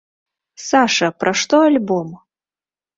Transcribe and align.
Саша, 0.69 1.11
пра 1.19 1.31
што 1.45 1.55
альбом? 1.69 2.13